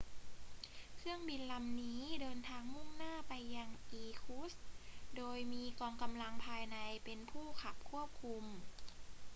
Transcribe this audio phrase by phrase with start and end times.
[0.97, 4.61] เครื่องบินลำนี้เดินทางมุ่งหน้าไปยังอีร์คุตสค์
[5.15, 8.43] โดยมีกองกำลังภายในเป็นผู้ขับควบคุม